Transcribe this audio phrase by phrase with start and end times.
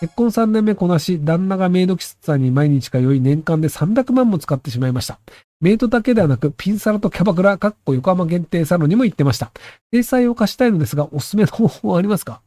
[0.00, 5.18] 結婚3年目こなし、旦那がメイド喫茶に毎日通い、年間で300万も使ってしまいました。
[5.60, 9.50] メイドだけではなく、ピンサロとキャバクラ、かっこ横浜限定サロンにも行ってました。
[9.90, 12.42] 体裁を貸したいのですが、おすすめの方法はありますか？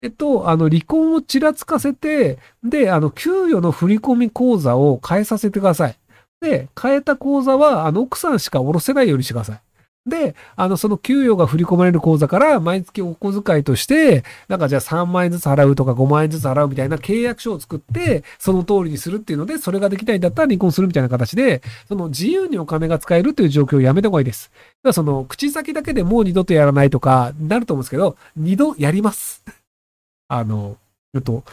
[0.00, 5.96] えっと、あの、離婚をちらつかせて、で、あの、給与の振込口座を変えさせてください。
[6.40, 9.60] で、変えた口座は、あの、奥さんしか下ろせないようにしてください。
[10.06, 24.50] で、あの、その給与が振り込まれる口座から毎月お小遣いとして、なんかじゃあ3万円ずつ払うとか5万円ずつ払うみたいな契約書を作って、その通りにするっていうので、それができないんだったら離婚するみたいな形で、その自由にお金が使えるっていう状況をやめた方がいいです。
[24.50, 29.44] だからその、口先だけでもう二度とやらないとか、なると思うんですけど、二度やります。
[30.28, 30.78] あの、
[31.14, 31.44] えっと、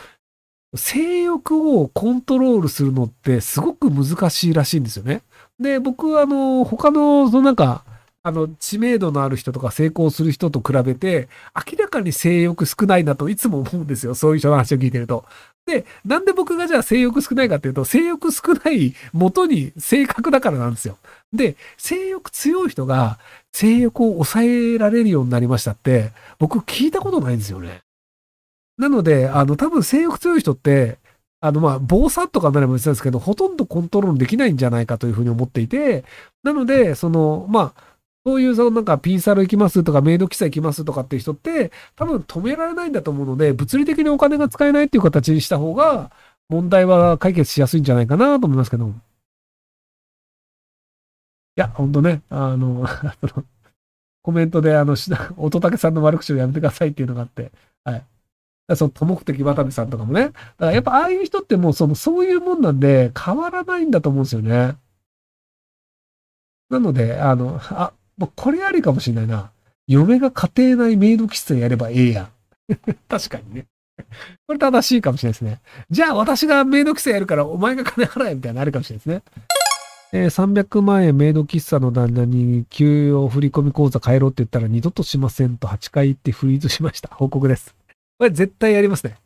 [0.76, 5.22] 性欲をコントロールするのってすごく難しいらしいんですよね。
[5.60, 7.84] で、僕はあの、他の、そのなんか、
[8.28, 14.16] あの、知名度のある人とか成功する人と比べて、明らかに性欲少ないなといつも思うんですよ。
[14.16, 15.24] そういう人の話を聞いてると。
[15.66, 20.98] で、なんで僕がじゃあ性欲少ないかっていうと、性欲少ない元に性格だからなんですよ。
[21.32, 23.18] で、性欲強い人が
[23.54, 27.80] 性欲を抑えられるようになりましたって、僕聞いたことないんですよね。
[28.78, 30.98] なので、あの、多分性欲強い人って、
[31.40, 36.04] あの、まあ、暴殺とかになれば別ですけど、ほとんどコントロールできないんじゃないかというふうに思っていて、
[36.44, 37.97] なので、その、まあ、
[38.28, 46.12] そういう、そのなんかピンサロ行きますとかメイド記載行きますとかっていう人って、多分止められないんだと思うので、物理的にお金が使えないっていう形にした方が、
[46.50, 48.90] 問題は解決しやすいんじゃないかなと思いますけど。
[48.90, 48.92] い
[51.56, 52.86] や、ほんとね、あの、
[54.24, 54.98] コメントで、あの、
[55.38, 57.54] 乙武さんの悪口をやめてくださいっていうのがあって、
[57.86, 58.06] はい。
[58.76, 60.24] その多目的渡部さんとかもね。
[60.24, 64.76] だからやっぱああいう人ってもうその、そういうもんなんで変わらないんだと思うんですよね。
[66.70, 69.52] なので、あの、あ、もうこれありかもしれないな。
[69.88, 72.30] 嫁が家庭内メイド喫茶やればええやん。
[73.08, 73.66] 確かにね。
[74.48, 75.62] これ正しいかもしれないですね。
[75.90, 79.22] じゃあ私がメイド喫茶やるからお前が金払えみたいなのあるかもしれないですね。
[80.14, 87.10] えー、300万円メイド喫茶の旦那に給与振込口座変えろって言ったら二度としませんと8回言ってフリーズしました。
[87.10, 87.76] 報告です。
[88.18, 89.18] これ絶対やりますね。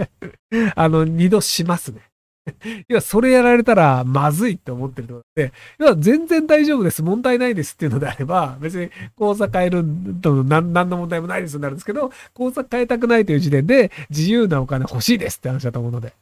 [0.76, 2.02] あの、二度しますね。
[2.88, 9.84] 要は、それやられたらまずいって思ってるとで、要は、全然大丈夫です、問題ないですっていうのであれば、別に口座変える
[10.20, 16.12] と何の問題もないですになるんですけど、口座変えたくないという時点で自由なお金欲しいですって話だと思うので。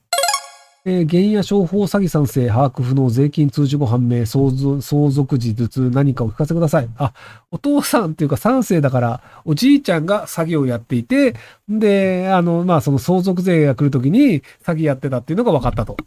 [0.91, 6.89] えー、原野商法詐欺賛成、把握不能、税金通知後判明、相続時頭痛、何かお聞かせください。
[6.97, 7.13] あ、
[7.51, 11.35] お父さんっていうか賛成だから、おじいちゃんが詐欺をやっていて、
[11.69, 15.99] で、あの、まあ、その相続税が来るときに詐欺やってたっていうのが分かったと。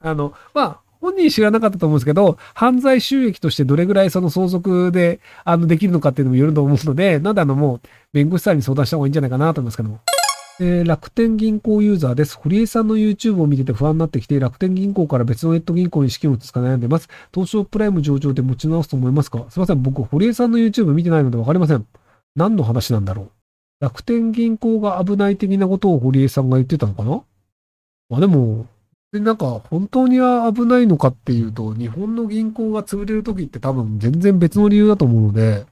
[0.00, 7.80] あの、まあ、本人知らなかったと思うんですけど、犯罪収益としてどれぐらいその相続で、あの、できるのかっていうのもよると思うので、なんであの、もう、
[8.14, 10.00] 弁護士さんに相談した方がいいんじゃないかなと思いますけども。
[10.60, 12.36] えー、楽天銀行ユーザーです。
[12.36, 17.08] 堀江さんの YouTube を見てて不安になってきて、楽天銀行から別のネット銀行に資金を移すか悩んでます。
[17.32, 19.46] 東証プライム上場で持ち直すと思いますか？
[19.50, 19.82] すいません。
[19.82, 21.86] 僕、堀江さんの YouTube 見てないのでわかりません。
[22.34, 23.30] 何の話なんだろう？
[23.80, 27.22] 楽天銀行が危ない的なことを堀江さんが言ってたのかな？
[28.08, 28.66] まあでも、
[29.12, 35.66] で、なんか、本当には危ないのかっていうと、日本の銀行が潰れるときって多分全然別の理由だと思うので、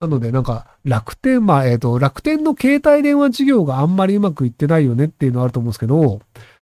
[0.00, 6.20] なので、なんか、楽天、まあ、えっ、ー、と、楽天の携帯電話事業があんまりうまくいってないよねっていうのはあると思うんですけど、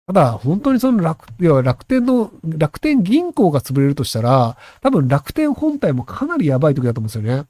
[0.05, 7.45] ただ、本当にその楽、要は楽天の、楽天銀行が潰れるとしたら、多分楽天本体もかなりやばい時だと思うんですよね。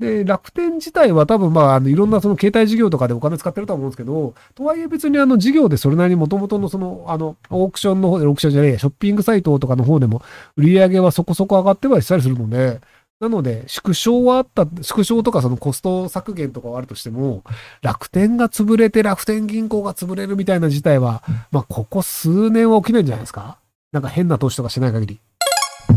[0.00, 10.22] で、楽天自体は多分まあ、あのいろんなその携帯事業とかでお金使ってると思うんですけど、とはいえ別にあの事業でそれなりに元々のその、あの、オークションの方で、オークションじゃねえ、ショッピングサイトとかの方でも
[10.56, 12.80] 売り上げはそこそこ上がってはしたりするので、
[13.20, 17.44] なので、縮小はあった、縮小とかそのコスト削減とかはあるとしても、
[17.82, 21.22] 楽天が潰れて楽天銀行が潰れるみたいな事態は、
[21.52, 23.58] まあ、ここ数年は起きないんじゃないですか？
[23.92, 25.20] なんか変な投資とかしない限り。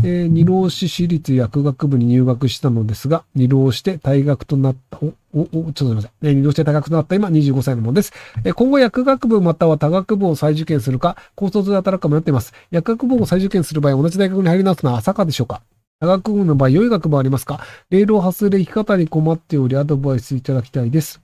[0.02, 6.10] えー、二浪市私立薬学部に入学したのですが、二浪して退学となった、お、お、お、ちょっとすみません。
[6.24, 8.12] えー、二浪して退学となった今25歳のものです。
[8.44, 12.52] えー、今後薬学部または多学部を再受験するか、高卒で働くか迷っています。
[12.70, 15.62] 薬学部を再受験する場合、同じ大学に入り直すのは朝かでしょうか？
[16.00, 17.60] 科学部の場合、良い学部ありますか？
[17.90, 21.20] レールを外れ生き方に困っており、アドバイスいただきたいです。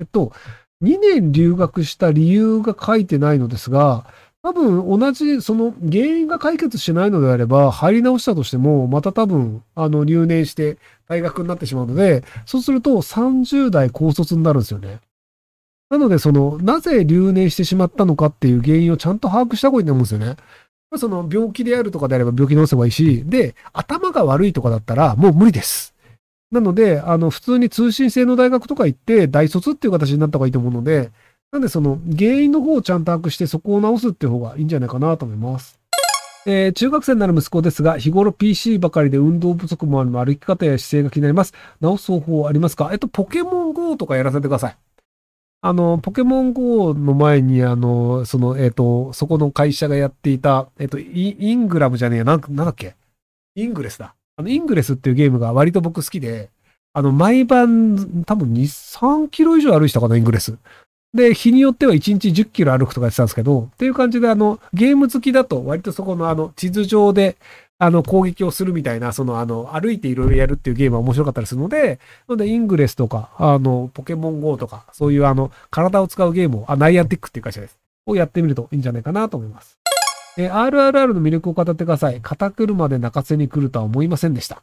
[0.00, 0.32] えっと、
[0.82, 4.06] 2年留学した理由が書いてないのですが、
[4.42, 14.98] 多分同じ、その原因が解決しないのであれば、入り直したとしても、また多分、あの、留年して大学になってしまうので、そうすると30代高卒になるんですよね。
[15.90, 20.36] なので、その、なぜ留年してしまったのかっていう原因をちゃんと把握した方がいいと思うんですよね。
[20.98, 25.94] その病気であるとかであれば病気治せばいいし、で、頭が悪いとかだったらもう無理です。
[26.50, 31.10] なので、あの、普通に通信制の大学とか行って、大卒っていう形になった方がいいと思うので、
[31.50, 35.78] なんでその原因の方をちゃんと把握してそこを直すっていう方がいいんじゃないかなと思います。
[36.44, 41.54] えー中学生になる息子ですが、日頃 PC ばかりで運動不足もあるの歩き方や姿勢が気になります。
[41.80, 42.88] 直す方法ありますか？
[42.92, 44.76] えっと、ポケモン GO とかやらせてください。
[45.64, 52.96] あの、ポケモン GO の前に、あの、その、えっ、と、そこの会社がやっていた、えっ、と、イイングラムじゃねえや、なんなんだっけ？
[53.54, 54.16] イングレスだ。
[54.36, 56.50] あの、イングレスっていうゲームが割と僕好きで、
[56.94, 60.58] あの、毎晩、多分2、3キロ以上歩いたかな、イングレス。
[61.14, 67.36] で、日によっては1日10キロ歩くとかやってたんですけど、っていう感じで、あの、ゲーム好きだと割とそこのあの、地図上で、
[67.82, 71.98] あの、攻撃をするみたいな、その、あの、歩いていろいろやるっていうゲームは面白かったりするので、
[72.28, 77.76] ので、イングレスとか、あの、ポケモン GO とか、そういうあの、体を使うゲームを、あ、ナイアンティックっていう会社です。
[78.06, 79.78] をやってみるといいんじゃないかなと思います。
[80.38, 82.20] え RRR の魅力を語ってください。
[82.22, 84.62] 肩車で泣かせに来るとは思いませんでした。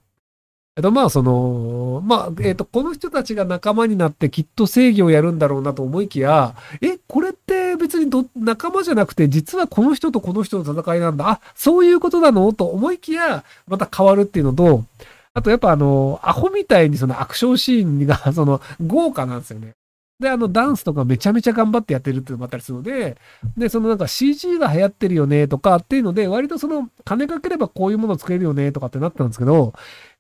[0.76, 11.30] えっと、まあ、その、まあ、えっと、この人たちが仲間になってきっと正義をやるんだろうなと思いきや、え、これって別にど仲間じゃなくて、実はこの人とこの人の戦いなんだ。
[11.30, 12.54] あ、そういうことなの？
[12.54, 14.86] と思いきや、また変わるっていうのと、
[15.34, 19.74] あとやっぱあの、アホみたいにそのアクションシーンが、 その、豪華なんですよね。
[20.20, 23.18] で、あの、ダンスとかめちゃめちゃ頑張ってやってるっていうのもあったりするので、
[23.58, 29.74] で、そのなんか CG が流行ってるよねとかっていうので、割とその、金かければこういうものを作れるよねとかってなったんですけど、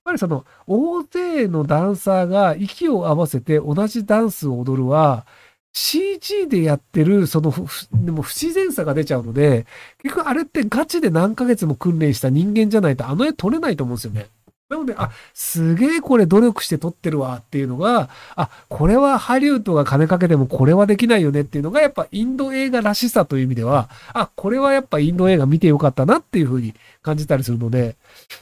[0.10, 5.26] ぱりその、大勢のダンサーが息を合わせて同じダンスを踊るは、
[5.74, 7.54] CG でやってる、その、
[7.94, 9.68] でも不自然さが出ちゃうので、
[10.02, 14.28] 結局あれってガチで何ヶ月も訓練した人間じゃないとあの絵撮れないと思うんですよね。
[14.70, 27.98] なので、あ、すげえこれ努力して撮ってるわっていうのが、あ、これはハリウッドが金かけてもこれはできないよねっていうのが、やっぱインド映画らしさという意味では、あ、これはやっぱインド映画見てよかったなっていうふうに感じたりするので、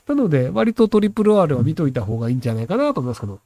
[0.05, 3.39] なので、割とトリプル R は見といた方がいいんじゃないかなと思いますけど。